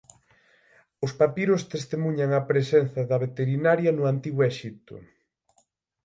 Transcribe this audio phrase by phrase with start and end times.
[1.05, 4.95] Os papiros testemuñan a presenza da veterinaria no antigo Exipto.